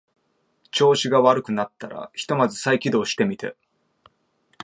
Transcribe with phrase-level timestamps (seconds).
[0.71, 3.55] 調子が悪くなったらひとまず再起動してみて